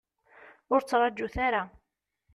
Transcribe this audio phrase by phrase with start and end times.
[0.73, 1.63] Ur ttraǧut ara.